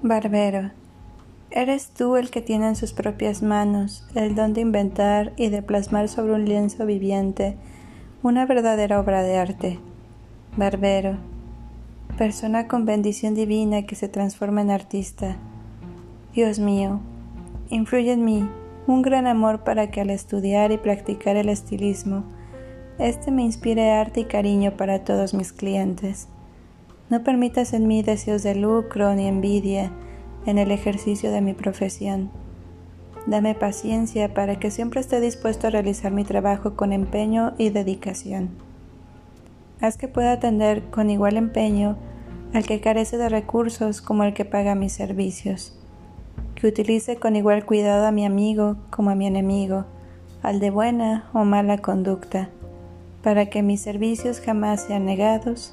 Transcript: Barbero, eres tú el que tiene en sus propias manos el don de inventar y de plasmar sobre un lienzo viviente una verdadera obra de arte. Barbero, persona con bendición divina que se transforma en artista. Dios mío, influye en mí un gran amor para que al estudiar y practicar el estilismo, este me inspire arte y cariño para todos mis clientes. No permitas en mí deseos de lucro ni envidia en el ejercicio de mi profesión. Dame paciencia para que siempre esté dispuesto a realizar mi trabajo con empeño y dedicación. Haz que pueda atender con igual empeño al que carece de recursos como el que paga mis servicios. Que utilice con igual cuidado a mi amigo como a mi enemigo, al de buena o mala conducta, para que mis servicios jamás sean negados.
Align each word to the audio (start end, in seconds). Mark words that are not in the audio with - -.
Barbero, 0.00 0.70
eres 1.50 1.90
tú 1.90 2.14
el 2.14 2.30
que 2.30 2.40
tiene 2.40 2.68
en 2.68 2.76
sus 2.76 2.92
propias 2.92 3.42
manos 3.42 4.06
el 4.14 4.36
don 4.36 4.54
de 4.54 4.60
inventar 4.60 5.32
y 5.36 5.48
de 5.48 5.60
plasmar 5.60 6.08
sobre 6.08 6.34
un 6.34 6.44
lienzo 6.44 6.86
viviente 6.86 7.56
una 8.22 8.46
verdadera 8.46 9.00
obra 9.00 9.24
de 9.24 9.36
arte. 9.36 9.80
Barbero, 10.56 11.16
persona 12.16 12.68
con 12.68 12.84
bendición 12.84 13.34
divina 13.34 13.86
que 13.86 13.96
se 13.96 14.08
transforma 14.08 14.60
en 14.60 14.70
artista. 14.70 15.36
Dios 16.32 16.60
mío, 16.60 17.00
influye 17.68 18.12
en 18.12 18.24
mí 18.24 18.48
un 18.86 19.02
gran 19.02 19.26
amor 19.26 19.64
para 19.64 19.90
que 19.90 20.00
al 20.00 20.10
estudiar 20.10 20.70
y 20.70 20.78
practicar 20.78 21.34
el 21.34 21.48
estilismo, 21.48 22.22
este 23.00 23.32
me 23.32 23.42
inspire 23.42 23.90
arte 23.90 24.20
y 24.20 24.24
cariño 24.26 24.76
para 24.76 25.02
todos 25.02 25.34
mis 25.34 25.52
clientes. 25.52 26.28
No 27.10 27.22
permitas 27.22 27.72
en 27.72 27.86
mí 27.86 28.02
deseos 28.02 28.42
de 28.42 28.54
lucro 28.54 29.14
ni 29.14 29.26
envidia 29.26 29.90
en 30.46 30.58
el 30.58 30.70
ejercicio 30.70 31.30
de 31.30 31.40
mi 31.40 31.54
profesión. 31.54 32.30
Dame 33.26 33.54
paciencia 33.54 34.32
para 34.34 34.58
que 34.58 34.70
siempre 34.70 35.00
esté 35.00 35.20
dispuesto 35.20 35.66
a 35.66 35.70
realizar 35.70 36.12
mi 36.12 36.24
trabajo 36.24 36.76
con 36.76 36.92
empeño 36.92 37.54
y 37.58 37.70
dedicación. 37.70 38.50
Haz 39.80 39.96
que 39.96 40.08
pueda 40.08 40.32
atender 40.32 40.84
con 40.90 41.10
igual 41.10 41.36
empeño 41.36 41.96
al 42.54 42.64
que 42.64 42.80
carece 42.80 43.18
de 43.18 43.28
recursos 43.28 44.00
como 44.00 44.24
el 44.24 44.34
que 44.34 44.44
paga 44.44 44.74
mis 44.74 44.92
servicios. 44.92 45.78
Que 46.54 46.66
utilice 46.66 47.16
con 47.16 47.36
igual 47.36 47.64
cuidado 47.64 48.06
a 48.06 48.12
mi 48.12 48.24
amigo 48.24 48.76
como 48.90 49.10
a 49.10 49.14
mi 49.14 49.26
enemigo, 49.26 49.84
al 50.42 50.60
de 50.60 50.70
buena 50.70 51.28
o 51.32 51.44
mala 51.44 51.78
conducta, 51.78 52.48
para 53.22 53.46
que 53.46 53.62
mis 53.62 53.80
servicios 53.80 54.40
jamás 54.40 54.84
sean 54.84 55.04
negados. 55.04 55.72